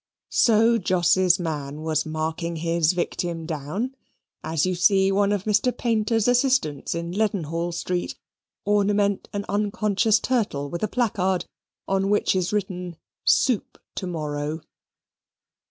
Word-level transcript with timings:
So 0.31 0.79
Jos's 0.79 1.37
man 1.39 1.81
was 1.83 2.07
marking 2.07 2.55
his 2.55 2.93
victim 2.93 3.45
down, 3.45 3.93
as 4.43 4.65
you 4.65 4.73
see 4.73 5.11
one 5.11 5.31
of 5.31 5.43
Mr. 5.43 5.71
Paynter's 5.71 6.27
assistants 6.27 6.95
in 6.95 7.11
Leadenhall 7.11 7.71
Street 7.71 8.15
ornament 8.65 9.29
an 9.31 9.45
unconscious 9.47 10.19
turtle 10.19 10.71
with 10.71 10.81
a 10.81 10.87
placard 10.87 11.45
on 11.87 12.09
which 12.09 12.35
is 12.35 12.51
written, 12.51 12.95
"Soup 13.25 13.77
to 13.93 14.07
morrow." 14.07 14.61